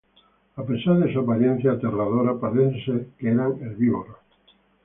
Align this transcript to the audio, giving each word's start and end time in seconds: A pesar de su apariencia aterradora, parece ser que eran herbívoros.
A 0.55 0.63
pesar 0.65 0.97
de 0.97 1.13
su 1.13 1.19
apariencia 1.19 1.73
aterradora, 1.73 2.39
parece 2.39 2.83
ser 2.85 3.07
que 3.19 3.29
eran 3.29 3.61
herbívoros. 3.61 4.17